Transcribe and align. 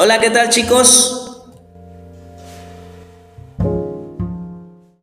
Hola, 0.00 0.20
¿qué 0.20 0.30
tal 0.30 0.48
chicos? 0.48 1.27